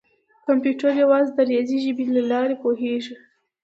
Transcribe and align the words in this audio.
کمپیوټر 0.47 0.91
یوازې 1.01 1.31
د 1.35 1.39
ریاضي 1.49 1.77
ژبې 1.85 2.05
له 2.15 2.21
لارې 2.31 2.55
پوهېږي. 2.63 3.15